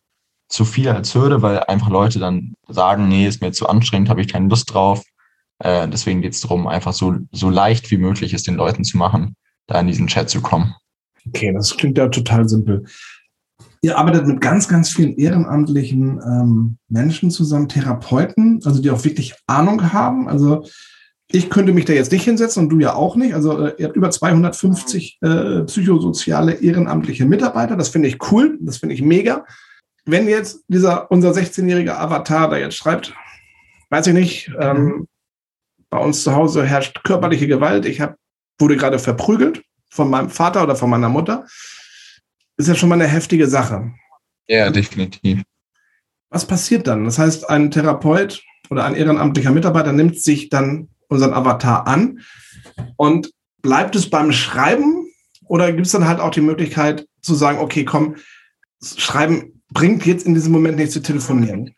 [0.50, 4.22] zu viel als Hürde, weil einfach Leute dann sagen, nee, ist mir zu anstrengend, habe
[4.22, 5.04] ich keine Lust drauf.
[5.64, 8.98] Äh, deswegen geht es darum, einfach so, so leicht wie möglich es den Leuten zu
[8.98, 9.36] machen,
[9.68, 10.76] da in diesen Chat zu kommen.
[11.26, 12.84] Okay, das klingt ja total simpel.
[13.82, 19.36] Ihr arbeitet mit ganz, ganz vielen ehrenamtlichen ähm, Menschen zusammen, Therapeuten, also die auch wirklich
[19.48, 20.28] Ahnung haben.
[20.28, 20.66] Also
[21.32, 23.34] ich könnte mich da jetzt nicht hinsetzen und du ja auch nicht.
[23.34, 27.78] Also äh, ihr habt über 250 äh, psychosoziale ehrenamtliche Mitarbeiter.
[27.78, 29.46] Das finde ich cool, das finde ich mega.
[30.06, 33.14] Wenn jetzt dieser unser 16-jähriger Avatar da jetzt schreibt,
[33.90, 35.08] weiß ich nicht, ähm, mhm.
[35.94, 37.86] Bei uns zu Hause herrscht körperliche Gewalt.
[37.86, 38.16] Ich hab,
[38.58, 41.46] wurde gerade verprügelt von meinem Vater oder von meiner Mutter
[42.58, 43.92] ist ja schon mal eine heftige Sache.
[44.48, 45.44] Ja, definitiv.
[46.32, 47.06] Was passiert dann?
[47.06, 52.22] Das heißt, ein Therapeut oder ein ehrenamtlicher Mitarbeiter nimmt sich dann unseren Avatar an
[52.98, 55.08] und bleibt es beim Schreiben
[55.46, 58.16] oder gibt es dann halt auch die Möglichkeit zu sagen, okay, komm,
[58.84, 61.76] Schreiben bringt jetzt in diesem Moment nicht zu telefonieren?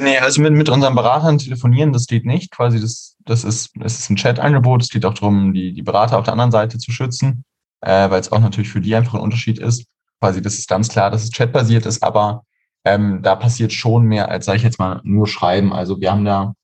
[0.00, 2.50] Nee, also mit, mit unseren Beratern telefonieren, das geht nicht.
[2.50, 4.82] Quasi, das, das ist, das ist ein Chat-Angebot.
[4.82, 7.44] Es geht auch darum, die, die Berater auf der anderen Seite zu schützen
[7.82, 9.86] äh, weil es auch natürlich für die einfach ein Unterschied ist.
[10.20, 12.44] Quasi, das ist ganz klar, dass es chatbasiert ist, aber
[12.84, 15.72] ähm, da passiert schon mehr als, sage ich jetzt mal, nur Schreiben.
[15.72, 16.54] Also wir haben da,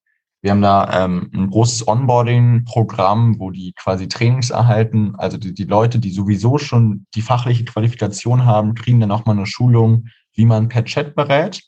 [0.43, 5.15] wir haben da ähm, ein großes Onboarding-Programm, wo die quasi Trainings erhalten.
[5.17, 9.33] Also die, die Leute, die sowieso schon die fachliche Qualifikation haben, kriegen dann auch mal
[9.33, 11.61] eine Schulung, wie man per Chat berät.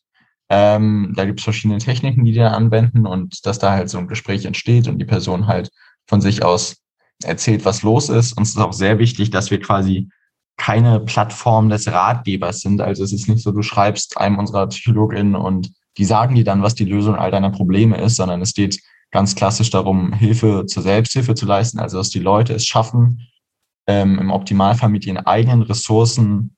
[0.50, 4.08] Ähm, da gibt es verschiedene Techniken, die die anwenden und dass da halt so ein
[4.08, 5.70] Gespräch entsteht und die Person halt
[6.08, 6.76] von sich aus
[7.22, 8.32] erzählt, was los ist.
[8.32, 10.08] Uns ist auch sehr wichtig, dass wir quasi
[10.56, 12.80] keine Plattform des Ratgebers sind.
[12.80, 16.62] Also es ist nicht so, du schreibst einem unserer PsychologInnen und die sagen dir dann,
[16.62, 20.82] was die Lösung all deiner Probleme ist, sondern es geht ganz klassisch darum, Hilfe zur
[20.82, 23.26] Selbsthilfe zu leisten, also dass die Leute es schaffen,
[23.86, 26.56] ähm, im Optimalfall mit ihren eigenen Ressourcen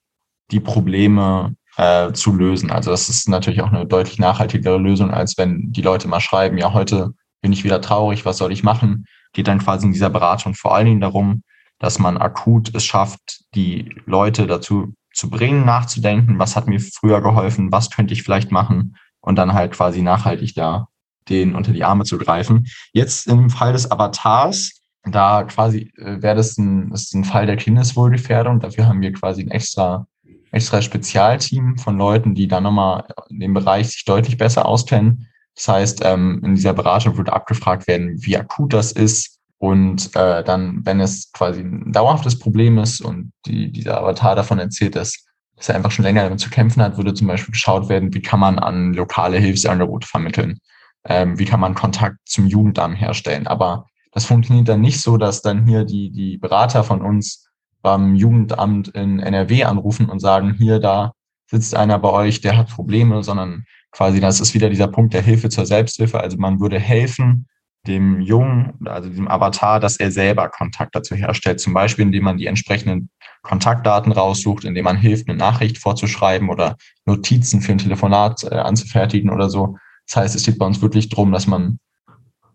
[0.50, 2.70] die Probleme äh, zu lösen.
[2.70, 6.58] Also das ist natürlich auch eine deutlich nachhaltigere Lösung, als wenn die Leute mal schreiben,
[6.58, 9.04] ja, heute bin ich wieder traurig, was soll ich machen?
[9.32, 11.42] geht dann quasi in dieser Beratung vor allen Dingen darum,
[11.78, 17.20] dass man akut es schafft, die Leute dazu zu bringen, nachzudenken, was hat mir früher
[17.20, 20.88] geholfen, was könnte ich vielleicht machen und dann halt quasi nachhaltig da
[21.28, 22.66] den unter die Arme zu greifen.
[22.92, 27.56] Jetzt im Fall des Avatars, da quasi äh, wäre das ein, ist ein Fall der
[27.56, 28.60] Kindeswohlgefährdung.
[28.60, 30.06] Dafür haben wir quasi ein extra,
[30.52, 35.28] extra Spezialteam von Leuten, die dann nochmal in dem Bereich sich deutlich besser auskennen.
[35.56, 39.38] Das heißt, ähm, in dieser Beratung würde abgefragt werden, wie akut das ist.
[39.58, 44.58] Und äh, dann, wenn es quasi ein dauerhaftes Problem ist und die, dieser Avatar davon
[44.58, 45.24] erzählt, dass,
[45.56, 48.22] dass er einfach schon länger damit zu kämpfen hat, würde zum Beispiel geschaut werden, wie
[48.22, 50.58] kann man an lokale Hilfsangebote vermitteln?
[51.04, 53.46] Ähm, wie kann man Kontakt zum Jugendamt herstellen?
[53.46, 57.48] Aber das funktioniert dann nicht so, dass dann hier die, die Berater von uns
[57.82, 61.12] beim Jugendamt in NRW anrufen und sagen, hier, da
[61.50, 65.22] sitzt einer bei euch, der hat Probleme, sondern quasi, das ist wieder dieser Punkt der
[65.22, 66.20] Hilfe zur Selbsthilfe.
[66.20, 67.46] Also man würde helfen,
[67.86, 71.60] dem Jungen, also diesem Avatar, dass er selber Kontakt dazu herstellt.
[71.60, 73.10] Zum Beispiel, indem man die entsprechenden
[73.42, 79.30] Kontaktdaten raussucht, indem man hilft, eine Nachricht vorzuschreiben oder Notizen für ein Telefonat äh, anzufertigen
[79.30, 79.76] oder so.
[80.06, 81.78] Das heißt, es geht bei uns wirklich darum, dass man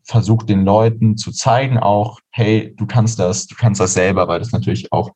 [0.07, 4.39] versucht, den Leuten zu zeigen auch, hey, du kannst das, du kannst das selber, weil
[4.39, 5.11] das natürlich auch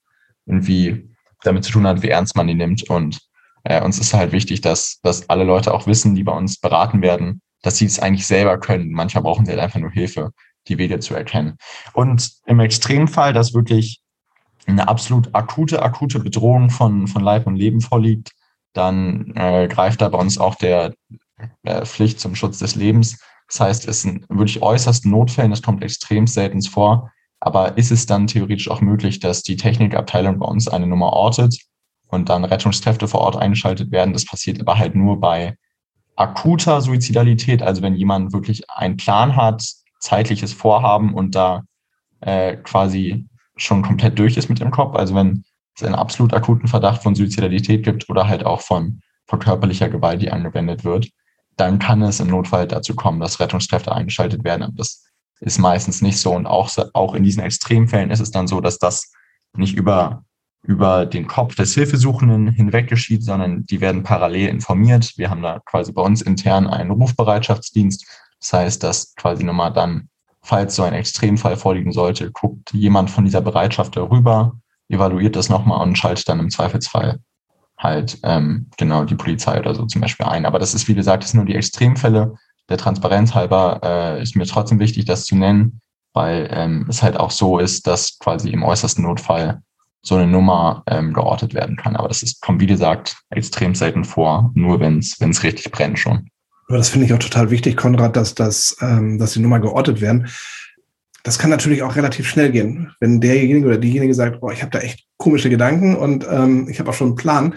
[0.46, 1.10] irgendwie
[1.44, 3.20] damit zu tun hat, wie ernst man die nimmt und
[3.64, 7.02] äh, uns ist halt wichtig, dass, dass alle Leute auch wissen, die bei uns beraten
[7.02, 8.92] werden, dass sie es eigentlich selber können.
[8.92, 10.32] Manchmal brauchen sie halt einfach nur Hilfe,
[10.68, 11.58] die Wege zu erkennen.
[11.94, 14.02] Und im Extremfall, dass wirklich
[14.66, 18.32] eine absolut akute, akute Bedrohung von, von Leib und Leben vorliegt,
[18.74, 20.94] dann äh, greift da bei uns auch der
[21.64, 23.20] äh, Pflicht zum Schutz des Lebens.
[23.52, 27.12] Das heißt, es sind wirklich äußersten Notfällen, das kommt extrem selten vor.
[27.42, 31.60] Aber ist es dann theoretisch auch möglich, dass die Technikabteilung bei uns eine Nummer ortet
[32.08, 34.14] und dann Rettungskräfte vor Ort eingeschaltet werden.
[34.14, 35.58] Das passiert aber halt nur bei
[36.16, 39.66] akuter Suizidalität, also wenn jemand wirklich einen Plan hat,
[40.00, 41.64] zeitliches Vorhaben und da
[42.22, 45.44] äh, quasi schon komplett durch ist mit dem Kopf, also wenn
[45.76, 50.22] es einen absolut akuten Verdacht von Suizidalität gibt oder halt auch von, von körperlicher Gewalt,
[50.22, 51.10] die angewendet wird,
[51.58, 54.64] dann kann es im Notfall dazu kommen, dass Rettungskräfte eingeschaltet werden.
[54.64, 55.04] Aber das
[55.40, 56.34] ist meistens nicht so.
[56.34, 59.12] Und auch, auch in diesen Extremfällen ist es dann so, dass das
[59.54, 60.24] nicht über
[60.64, 65.14] über den Kopf des Hilfesuchenden hinweg geschieht, sondern die werden parallel informiert.
[65.18, 68.06] Wir haben da quasi bei uns intern einen Rufbereitschaftsdienst.
[68.40, 70.10] Das heißt, dass quasi nochmal dann,
[70.42, 74.54] falls so ein Extremfall vorliegen sollte, guckt jemand von dieser Bereitschaft darüber,
[74.88, 77.20] evaluiert das nochmal und schaltet dann im Zweifelsfall
[77.82, 80.46] halt ähm, genau die Polizei oder so zum Beispiel ein.
[80.46, 82.36] Aber das ist, wie gesagt, das sind nur die Extremfälle.
[82.70, 85.82] Der Transparenz halber äh, ist mir trotzdem wichtig, das zu nennen,
[86.14, 89.62] weil ähm, es halt auch so ist, dass quasi im äußersten Notfall
[90.04, 91.96] so eine Nummer ähm, geortet werden kann.
[91.96, 96.30] Aber das ist, kommt, wie gesagt, extrem selten vor, nur wenn es richtig brennt schon.
[96.68, 100.00] Aber das finde ich auch total wichtig, Konrad, dass, das, ähm, dass die Nummer geortet
[100.00, 100.30] werden.
[101.24, 102.92] Das kann natürlich auch relativ schnell gehen.
[103.00, 106.80] Wenn derjenige oder diejenige sagt, oh, ich habe da echt komische Gedanken und ähm, ich
[106.80, 107.56] habe auch schon einen Plan,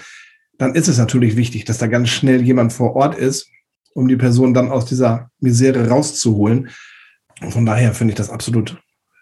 [0.59, 3.49] dann ist es natürlich wichtig, dass da ganz schnell jemand vor Ort ist,
[3.95, 6.71] um die Person dann aus dieser Misere rauszuholen.
[7.41, 8.81] Und von daher finde ich das absolut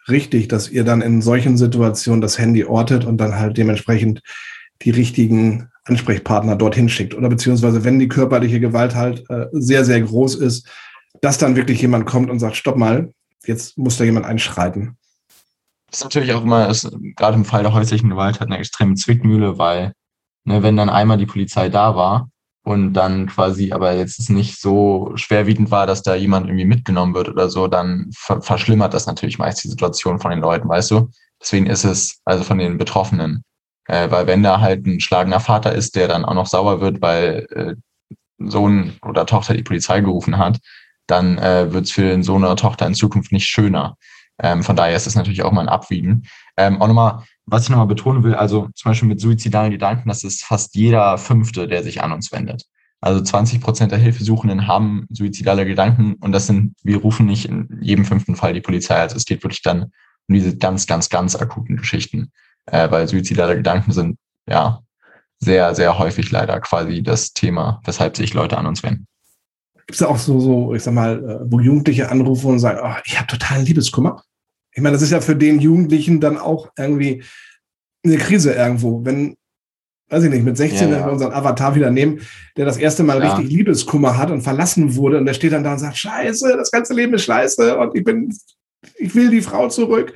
[0.08, 4.22] richtig, dass ihr dann in solchen Situationen das Handy ortet und dann halt dementsprechend
[4.82, 7.14] die richtigen Ansprechpartner dorthin schickt.
[7.14, 10.68] Oder beziehungsweise, wenn die körperliche Gewalt halt äh, sehr, sehr groß ist,
[11.20, 13.12] dass dann wirklich jemand kommt und sagt, stopp mal,
[13.46, 14.96] jetzt muss da jemand einschreiten.
[15.88, 18.94] Das ist natürlich auch immer, ist, gerade im Fall der häuslichen Gewalt, hat eine extreme
[18.94, 19.92] Zwickmühle, weil
[20.44, 22.30] ne, wenn dann einmal die Polizei da war
[22.64, 27.14] und dann quasi aber jetzt es nicht so schwerwiegend war, dass da jemand irgendwie mitgenommen
[27.14, 30.90] wird oder so, dann ver verschlimmert das natürlich meist die Situation von den Leuten, weißt
[30.92, 31.10] du?
[31.40, 33.42] Deswegen ist es, also von den Betroffenen.
[33.86, 37.02] Äh, weil wenn da halt ein schlagender Vater ist, der dann auch noch sauer wird,
[37.02, 37.74] weil äh,
[38.38, 40.58] Sohn oder Tochter die Polizei gerufen hat,
[41.12, 43.96] dann äh, wird es für den Sohn oder Tochter in Zukunft nicht schöner.
[44.42, 46.22] Ähm, von daher ist es natürlich auch mal ein Abwiegen.
[46.56, 50.24] Ähm, auch nochmal, was ich nochmal betonen will, also zum Beispiel mit suizidalen Gedanken, das
[50.24, 52.64] ist fast jeder Fünfte, der sich an uns wendet.
[53.00, 57.68] Also 20 Prozent der Hilfesuchenden haben suizidale Gedanken und das sind, wir rufen nicht in
[57.82, 58.96] jedem fünften Fall die Polizei.
[58.96, 59.92] Also es geht wirklich dann
[60.28, 62.32] um diese ganz, ganz, ganz akuten Geschichten,
[62.66, 64.80] äh, weil suizidale Gedanken sind ja
[65.40, 69.06] sehr, sehr häufig leider quasi das Thema, weshalb sich Leute an uns wenden.
[69.92, 72.80] Gibt es da auch so, so, ich sag mal, äh, wo Jugendliche anrufen und sagen,
[72.82, 74.22] oh, ich habe totalen Liebeskummer?
[74.72, 77.22] Ich meine, das ist ja für den Jugendlichen dann auch irgendwie
[78.02, 79.04] eine Krise irgendwo.
[79.04, 79.36] Wenn,
[80.08, 81.00] weiß ich nicht, mit 16, ja, ja.
[81.00, 82.22] wenn wir unseren Avatar wieder nehmen,
[82.56, 83.34] der das erste Mal ja.
[83.34, 86.70] richtig Liebeskummer hat und verlassen wurde und der steht dann da und sagt, scheiße, das
[86.70, 88.34] ganze Leben ist scheiße und ich bin,
[88.96, 90.14] ich will die Frau zurück.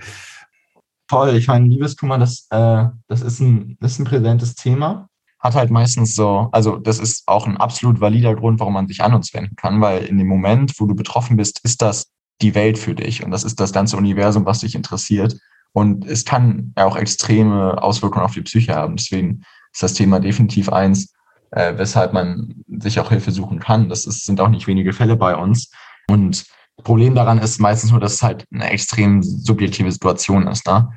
[1.07, 5.11] Toll, ich meine, Liebeskummer, das, äh, das, ist ein, das ist ein präsentes Thema
[5.47, 9.03] hat halt meistens so, also das ist auch ein absolut valider Grund, warum man sich
[9.03, 12.11] an uns wenden kann, weil in dem Moment, wo du betroffen bist, ist das
[12.43, 15.37] die Welt für dich und das ist das ganze Universum, was dich interessiert.
[15.73, 18.97] Und es kann ja auch extreme Auswirkungen auf die Psyche haben.
[18.97, 21.13] Deswegen ist das Thema definitiv eins,
[21.51, 23.89] äh, weshalb man sich auch Hilfe suchen kann.
[23.89, 25.71] Das ist, sind auch nicht wenige Fälle bei uns.
[26.09, 26.47] Und
[26.83, 30.67] Problem daran ist meistens nur, dass es halt eine extrem subjektive Situation ist.
[30.67, 30.89] Ne?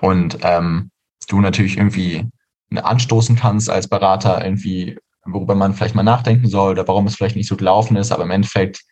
[0.00, 0.90] Und ähm,
[1.28, 2.28] du natürlich irgendwie
[2.76, 7.36] anstoßen kannst als Berater, irgendwie, worüber man vielleicht mal nachdenken soll oder warum es vielleicht
[7.36, 8.12] nicht so gelaufen ist.
[8.12, 8.82] Aber im Endeffekt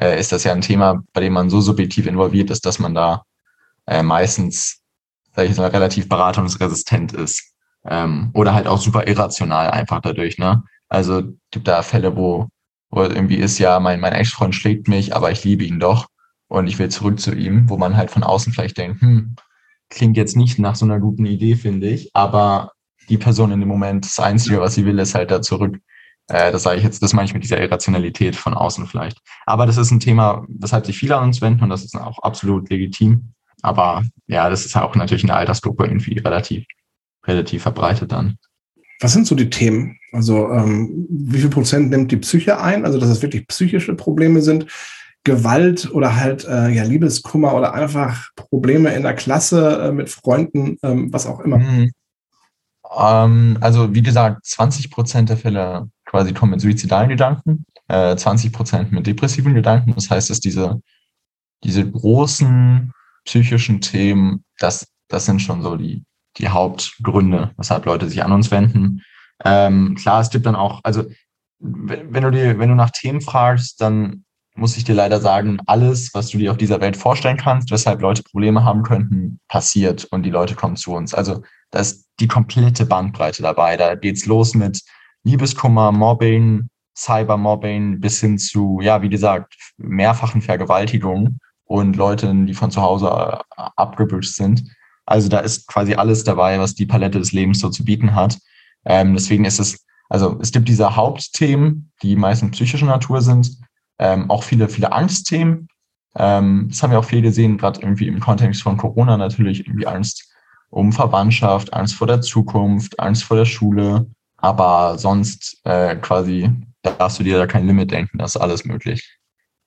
[0.00, 2.94] äh, ist das ja ein Thema, bei dem man so subjektiv involviert ist, dass man
[2.94, 3.22] da
[3.86, 4.80] äh, meistens,
[5.34, 7.52] sag ich mal, relativ beratungsresistent ist.
[7.84, 10.62] Ähm, oder halt auch super irrational einfach dadurch, ne?
[10.88, 12.48] Also gibt da Fälle, wo,
[12.90, 16.06] wo irgendwie ist, ja, mein, mein Ex-Freund schlägt mich, aber ich liebe ihn doch
[16.48, 19.34] und ich will zurück zu ihm, wo man halt von außen vielleicht denkt, hm,
[19.88, 22.72] klingt jetzt nicht nach so einer guten Idee, finde ich, aber
[23.08, 25.78] die Person in dem Moment, das Einzige, was sie will, ist halt da zurück.
[26.28, 29.18] Äh, das sage ich jetzt, das meine ich mit dieser Irrationalität von außen vielleicht.
[29.46, 32.18] Aber das ist ein Thema, weshalb sich viele an uns wenden und das ist auch
[32.20, 33.32] absolut legitim.
[33.62, 36.64] Aber ja, das ist auch natürlich in der Altersgruppe irgendwie relativ,
[37.26, 38.36] relativ verbreitet dann.
[39.00, 39.98] Was sind so die Themen?
[40.12, 42.84] Also ähm, wie viel Prozent nimmt die Psyche ein?
[42.84, 44.66] Also dass es wirklich psychische Probleme sind,
[45.24, 50.76] Gewalt oder halt äh, ja Liebeskummer oder einfach Probleme in der Klasse äh, mit Freunden,
[50.82, 51.58] ähm, was auch immer.
[51.58, 51.92] Mhm.
[52.98, 58.52] Ähm, also wie gesagt, 20 Prozent der Fälle quasi kommen mit suizidalen Gedanken, äh, 20
[58.52, 59.94] Prozent mit depressiven Gedanken.
[59.94, 60.80] Das heißt, dass diese,
[61.64, 62.92] diese großen
[63.24, 66.04] psychischen Themen, das, das sind schon so die,
[66.38, 69.02] die Hauptgründe, weshalb Leute sich an uns wenden.
[69.44, 71.04] Ähm, klar, es gibt dann auch, also
[71.58, 74.24] wenn du dir, wenn du nach Themen fragst, dann
[74.54, 78.00] muss ich dir leider sagen, alles, was du dir auf dieser Welt vorstellen kannst, weshalb
[78.02, 81.14] Leute Probleme haben könnten, passiert und die Leute kommen zu uns.
[81.14, 83.76] Also da ist die komplette Bandbreite dabei.
[83.76, 84.80] Da geht's los mit
[85.24, 92.70] Liebeskummer, Mobbing, Cybermobbing bis hin zu, ja, wie gesagt, mehrfachen Vergewaltigungen und Leuten, die von
[92.70, 94.64] zu Hause äh, abgebüscht sind.
[95.04, 98.38] Also da ist quasi alles dabei, was die Palette des Lebens so zu bieten hat.
[98.84, 103.58] Ähm, deswegen ist es, also es gibt diese Hauptthemen, die meistens psychischer Natur sind,
[103.98, 105.68] ähm, auch viele, viele Angstthemen.
[106.14, 109.86] Ähm, das haben wir auch viel gesehen, gerade irgendwie im Kontext von Corona natürlich, irgendwie
[109.86, 110.31] Angst
[110.72, 114.06] um Verwandtschaft, Angst vor der Zukunft, Angst vor der Schule.
[114.38, 116.50] Aber sonst äh, quasi
[116.82, 119.18] darfst du dir da kein Limit denken, das ist alles möglich.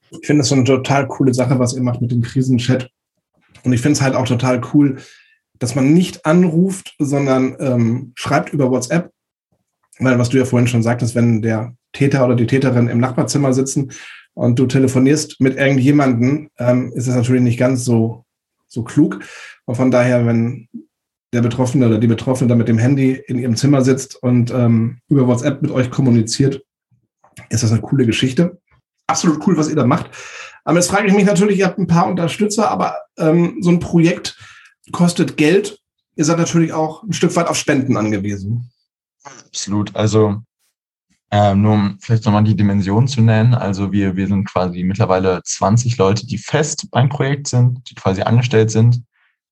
[0.10, 2.90] Ich finde das so eine total coole Sache, was ihr macht mit dem Krisenchat.
[3.64, 4.98] Und ich finde es halt auch total cool,
[5.60, 9.12] dass man nicht anruft, sondern ähm, schreibt über WhatsApp
[10.00, 13.54] Weil was du ja vorhin schon sagtest, wenn der Täter oder die Täterin im Nachbarzimmer
[13.54, 13.92] sitzen
[14.34, 18.26] und du telefonierst mit irgendjemanden, ähm, ist das natürlich nicht ganz so,
[18.68, 19.20] so klug.
[19.66, 20.68] Und von daher, wenn
[21.36, 25.00] der Betroffene oder die Betroffene da mit dem Handy in ihrem Zimmer sitzt und ähm,
[25.10, 26.64] über WhatsApp mit euch kommuniziert,
[27.50, 28.60] ist das eine coole Geschichte.
[29.08, 30.10] Absolut cool, was ihr da macht.
[30.64, 33.80] Aber jetzt frage ich mich natürlich, ihr habt ein paar Unterstützer, aber ähm, so ein
[33.80, 34.38] Projekt
[34.92, 35.78] kostet Geld.
[36.16, 38.72] Ihr seid natürlich auch ein Stück weit auf Spenden angewiesen.
[39.24, 39.94] Absolut.
[39.96, 40.38] Also
[41.32, 43.54] ähm, nur um vielleicht nochmal die Dimension zu nennen.
[43.54, 48.22] Also wir, wir sind quasi mittlerweile 20 Leute, die fest beim Projekt sind, die quasi
[48.22, 49.04] angestellt sind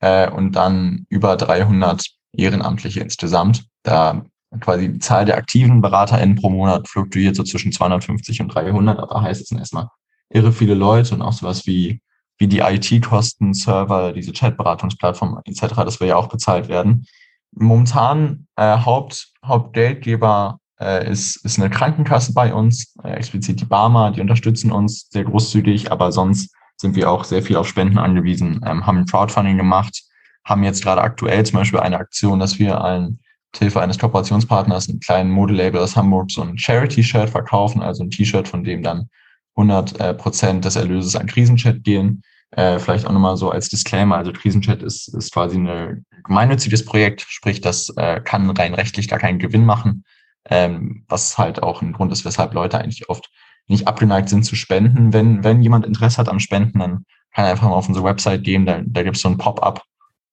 [0.03, 3.63] äh, und dann über 300 Ehrenamtliche insgesamt.
[3.83, 4.25] Da
[4.59, 9.21] quasi die Zahl der aktiven BeraterInnen pro Monat fluktuiert so zwischen 250 und 300, aber
[9.21, 9.87] heißt es erstmal
[10.29, 12.01] irre viele Leute und auch sowas wie,
[12.37, 17.05] wie die IT-Kosten, Server, diese Chat-Beratungsplattform etc., das will ja auch bezahlt werden.
[17.51, 24.11] Momentan äh, Haupt, Hauptgeldgeber äh, ist, ist eine Krankenkasse bei uns, äh, explizit die Barmer,
[24.11, 28.61] die unterstützen uns sehr großzügig, aber sonst sind wir auch sehr viel auf Spenden angewiesen,
[28.65, 30.03] ähm, haben Crowdfunding gemacht,
[30.45, 33.19] haben jetzt gerade aktuell zum Beispiel eine Aktion, dass wir ein
[33.55, 38.47] Hilfe eines Kooperationspartners, einen kleinen Modelabel aus Hamburg, so ein Charity-Shirt verkaufen, also ein T-Shirt,
[38.47, 39.09] von dem dann
[39.55, 42.23] 100 äh, Prozent des Erlöses an Krisenchat gehen.
[42.51, 47.21] Äh, vielleicht auch nochmal so als Disclaimer, also Krisenchat ist, ist quasi ein gemeinnütziges Projekt,
[47.27, 50.03] sprich, das äh, kann rein rechtlich gar keinen Gewinn machen,
[50.49, 53.29] ähm, was halt auch ein Grund ist, weshalb Leute eigentlich oft
[53.67, 55.13] nicht abgeneigt sind zu spenden.
[55.13, 58.43] Wenn, wenn jemand Interesse hat am Spenden, dann kann er einfach mal auf unsere Website
[58.43, 59.83] gehen, da, da gibt es so ein Pop-up.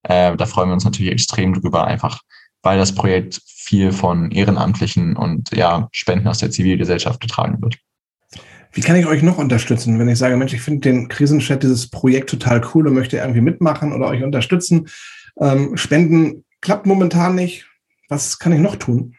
[0.03, 2.21] Äh, da freuen wir uns natürlich extrem drüber, einfach
[2.63, 7.79] weil das Projekt viel von Ehrenamtlichen und ja, Spenden aus der Zivilgesellschaft getragen wird.
[8.73, 11.91] Wie kann ich euch noch unterstützen, wenn ich sage, Mensch, ich finde den Krisenchat, dieses
[11.91, 14.89] Projekt total cool und möchte irgendwie mitmachen oder euch unterstützen?
[15.41, 17.67] Ähm, Spenden klappt momentan nicht.
[18.09, 19.17] Was kann ich noch tun?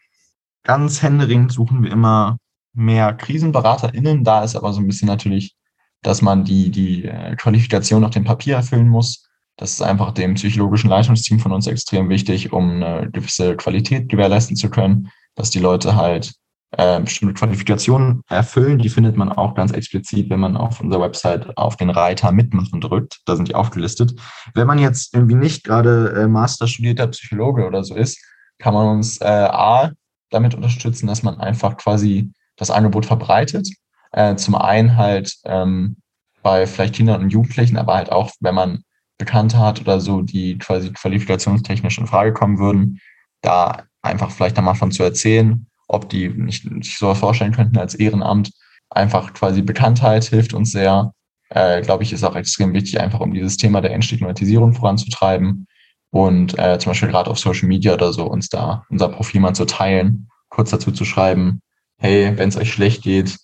[0.64, 2.38] Ganz händeringend suchen wir immer
[2.72, 4.24] mehr KrisenberaterInnen.
[4.24, 5.56] Da ist aber so ein bisschen natürlich,
[6.02, 9.28] dass man die, die äh, Qualifikation auf dem Papier erfüllen muss.
[9.56, 14.56] Das ist einfach dem psychologischen Leitungsteam von uns extrem wichtig, um eine gewisse Qualität gewährleisten
[14.56, 16.34] zu können, dass die Leute halt
[16.72, 18.78] äh, bestimmte Qualifikationen erfüllen.
[18.78, 22.80] Die findet man auch ganz explizit, wenn man auf unserer Website auf den Reiter Mitmachen
[22.80, 23.20] drückt.
[23.26, 24.18] Da sind die aufgelistet.
[24.54, 28.18] Wenn man jetzt irgendwie nicht gerade äh, Master studierter Psychologe oder so ist,
[28.58, 29.92] kann man uns äh, A
[30.30, 33.68] damit unterstützen, dass man einfach quasi das Angebot verbreitet.
[34.12, 35.96] Äh, zum einen halt ähm,
[36.42, 38.82] bei vielleicht Kindern und Jugendlichen, aber halt auch, wenn man
[39.18, 43.00] Bekannte hat oder so, die quasi qualifikationstechnisch in Frage kommen würden,
[43.40, 47.94] da einfach vielleicht einmal von zu erzählen, ob die nicht sich so vorstellen könnten als
[47.94, 48.50] Ehrenamt.
[48.90, 51.12] Einfach quasi Bekanntheit hilft uns sehr.
[51.50, 55.66] Äh, Glaube ich, ist auch extrem wichtig, einfach um dieses Thema der Entstigmatisierung voranzutreiben
[56.10, 59.54] und äh, zum Beispiel gerade auf Social Media oder so uns da unser Profil mal
[59.54, 61.60] zu teilen, kurz dazu zu schreiben,
[62.02, 63.38] hey, wenn es euch schlecht geht,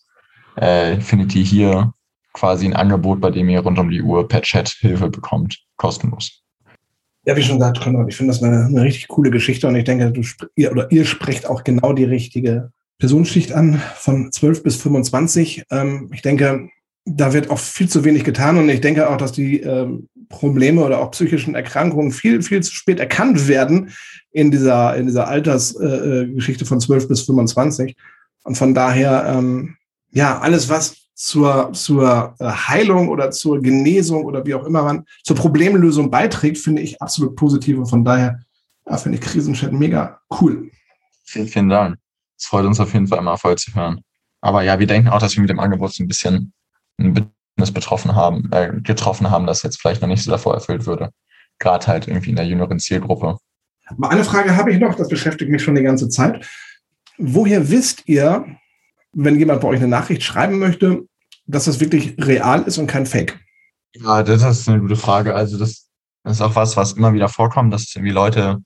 [0.56, 1.92] äh, findet ihr hier
[2.32, 6.42] quasi ein Angebot, bei dem ihr rund um die Uhr per Chat Hilfe bekommt, kostenlos.
[7.24, 9.84] Ja, wie schon gesagt, Konrad, ich finde das eine, eine, richtig coole Geschichte und ich
[9.84, 10.22] denke, du
[10.56, 15.64] ihr, oder ihr sprecht auch genau die richtige Personenschicht an, von 12 bis 25.
[15.70, 16.68] Ähm, ich denke,
[17.04, 20.84] da wird auch viel zu wenig getan und ich denke auch, dass die ähm, Probleme
[20.84, 23.90] oder auch psychischen Erkrankungen viel, viel zu spät erkannt werden
[24.30, 27.96] in dieser, in dieser Altersgeschichte äh, von 12 bis 25.
[28.48, 29.76] Und von daher, ähm,
[30.10, 35.04] ja, alles, was zur, zur äh, Heilung oder zur Genesung oder wie auch immer man
[35.22, 37.76] zur Problemlösung beiträgt, finde ich absolut positiv.
[37.76, 38.40] Und von daher
[38.88, 40.70] ja, finde ich Krisenchat mega cool.
[41.24, 41.96] Vielen, vielen Dank.
[42.38, 44.00] Es freut uns auf jeden Fall immer voll zu hören.
[44.40, 46.54] Aber ja, wir denken auch, dass wir mit dem Angebot so ein bisschen
[46.98, 50.86] ein Bedürfnis betroffen haben, äh, getroffen haben, das jetzt vielleicht noch nicht so davor erfüllt
[50.86, 51.10] würde.
[51.58, 53.36] Gerade halt irgendwie in der jüngeren Zielgruppe.
[53.84, 56.46] Aber eine Frage habe ich noch, das beschäftigt mich schon die ganze Zeit.
[57.18, 58.46] Woher wisst ihr,
[59.12, 61.06] wenn jemand bei euch eine Nachricht schreiben möchte,
[61.46, 63.38] dass das wirklich real ist und kein Fake?
[63.94, 65.34] Ja, das ist eine gute Frage.
[65.34, 65.88] Also das,
[66.24, 68.62] ist auch was, was immer wieder vorkommt, dass irgendwie Leute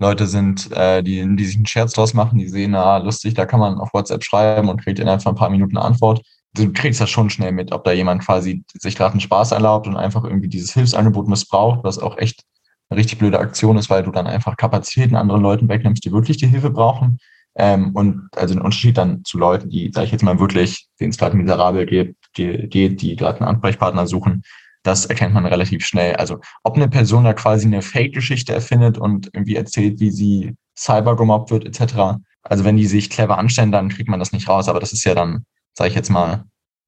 [0.00, 3.44] Leute sind, äh, die, die sich einen Scherz draus machen, die sehen, ah, lustig, da
[3.44, 6.22] kann man auf WhatsApp schreiben und kriegt innerhalb von ein paar Minuten eine Antwort.
[6.54, 9.86] Du kriegst das schon schnell mit, ob da jemand quasi sich gerade einen Spaß erlaubt
[9.86, 12.42] und einfach irgendwie dieses Hilfsangebot missbraucht, was auch echt
[12.88, 16.38] eine richtig blöde Aktion ist, weil du dann einfach Kapazitäten anderen Leuten wegnimmst, die wirklich
[16.38, 17.18] die Hilfe brauchen.
[17.62, 21.10] Ähm, und also den Unterschied dann zu Leuten, die, sage ich jetzt mal wirklich, denen
[21.10, 24.42] es gerade miserabel geht, die, die, die gerade einen Ansprechpartner suchen,
[24.82, 26.16] das erkennt man relativ schnell.
[26.16, 31.16] Also ob eine Person da quasi eine Fake-Geschichte erfindet und irgendwie erzählt, wie sie cyber
[31.16, 32.18] gemobbt wird, etc.
[32.42, 34.70] Also wenn die sich clever anstellen, dann kriegt man das nicht raus.
[34.70, 35.44] Aber das ist ja dann,
[35.74, 36.44] sage ich jetzt mal,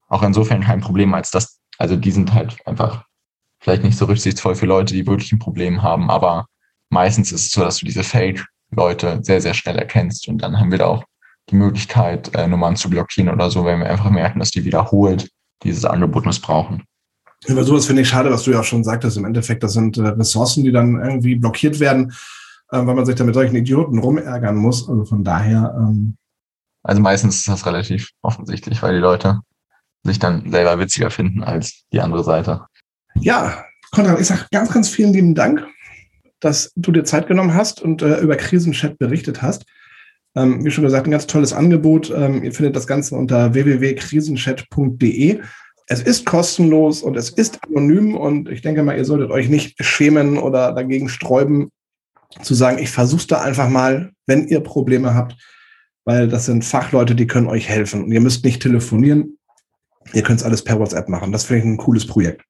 [0.07, 3.05] auch insofern kein Problem, als dass, also die sind halt einfach
[3.59, 6.09] vielleicht nicht so rücksichtsvoll für Leute, die wirklich ein Problem haben.
[6.09, 6.47] Aber
[6.89, 8.43] meistens ist es so, dass du diese Fake
[8.75, 10.27] Leute sehr, sehr schnell erkennst.
[10.27, 11.03] Und dann haben wir da auch
[11.49, 15.29] die Möglichkeit, äh, Nummern zu blockieren oder so, wenn wir einfach merken, dass die wiederholt
[15.63, 16.83] dieses Angebot missbrauchen.
[17.47, 19.17] Über sowas finde ich schade, was du ja auch schon sagtest.
[19.17, 22.11] Im Endeffekt, das sind äh, Ressourcen, die dann irgendwie blockiert werden,
[22.71, 24.87] äh, weil man sich da mit solchen Idioten rumärgern muss.
[24.87, 25.75] Also von daher.
[25.77, 26.15] Ähm
[26.83, 29.41] also meistens ist das relativ offensichtlich, weil die Leute
[30.03, 32.65] sich dann selber witziger finden als die andere Seite.
[33.15, 35.65] Ja, Konrad, ich sage ganz, ganz vielen lieben Dank,
[36.43, 39.65] dass du dir Zeit genommen hast und äh, über Krisenchat berichtet hast.
[40.35, 42.11] Ähm, wie schon gesagt, ein ganz tolles Angebot.
[42.15, 45.39] Ähm, ihr findet das Ganze unter www.krisenchat.de.
[45.87, 49.81] Es ist kostenlos und es ist anonym und ich denke mal, ihr solltet euch nicht
[49.83, 51.69] schämen oder dagegen sträuben,
[52.41, 55.35] zu sagen, ich versuche da einfach mal, wenn ihr Probleme habt,
[56.03, 58.03] weil das sind Fachleute, die können euch helfen.
[58.03, 59.37] Und ihr müsst nicht telefonieren,
[60.13, 61.31] ihr könnt es alles per WhatsApp machen.
[61.31, 62.43] Das finde ich ein cooles Projekt.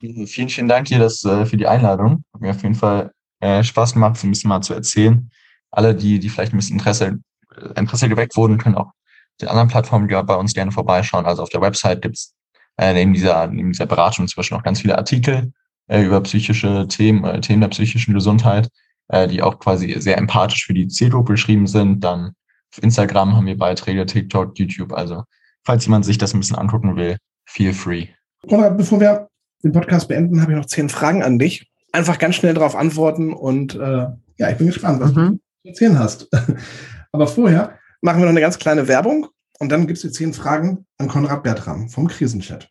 [0.00, 2.24] Vielen, vielen Dank dir das, äh, für die Einladung.
[2.32, 5.30] Hat mir auf jeden Fall äh, Spaß gemacht, so ein bisschen mal zu erzählen.
[5.70, 7.18] Alle, die, die vielleicht ein bisschen Interesse,
[7.54, 8.92] äh, Interesse geweckt wurden, können auch
[9.40, 11.26] den anderen Plattformen bei uns gerne vorbeischauen.
[11.26, 12.34] Also auf der Website gibt's
[12.78, 15.52] äh, neben, dieser, neben dieser Beratung inzwischen noch ganz viele Artikel
[15.88, 18.68] äh, über psychische Themen, äh, Themen der psychischen Gesundheit,
[19.08, 22.00] äh, die auch quasi sehr empathisch für die Zielgruppe geschrieben sind.
[22.00, 22.32] Dann
[22.72, 24.92] auf Instagram haben wir Beiträge, TikTok, YouTube.
[24.92, 25.24] Also
[25.64, 28.08] falls jemand sich das ein bisschen angucken will, feel free.
[28.48, 29.29] Konrad, bevor wir
[29.62, 31.70] den Podcast beenden, habe ich noch zehn Fragen an dich.
[31.92, 34.06] Einfach ganz schnell darauf antworten und äh,
[34.38, 35.14] ja, ich bin gespannt, was mhm.
[35.14, 36.28] du zu erzählen hast.
[37.12, 39.26] Aber vorher machen wir noch eine ganz kleine Werbung
[39.58, 42.70] und dann gibt es die zehn Fragen an Konrad Bertram vom Krisenchat.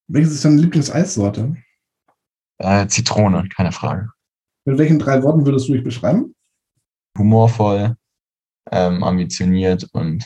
[0.08, 1.56] Welches ist deine Lieblingseissorte?
[2.58, 4.12] Äh, Zitrone, keine Frage.
[4.66, 6.36] Mit welchen drei Worten würdest du dich beschreiben?
[7.18, 7.96] Humorvoll,
[8.72, 10.26] ähm, ambitioniert und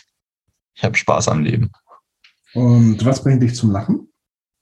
[0.73, 1.71] ich habe Spaß am Leben.
[2.53, 4.11] Und was bringt dich zum Lachen?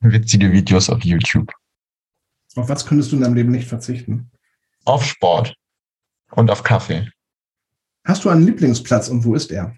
[0.02, 1.52] Witzige Videos auf YouTube.
[2.56, 4.32] Auf was könntest du in deinem Leben nicht verzichten?
[4.86, 5.56] Auf Sport
[6.32, 7.10] und auf Kaffee.
[8.06, 9.76] Hast du einen Lieblingsplatz und wo ist er?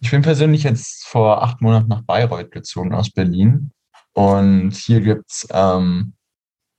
[0.00, 3.72] Ich bin persönlich jetzt vor acht Monaten nach Bayreuth gezogen aus Berlin.
[4.12, 6.14] Und hier gibt's ähm,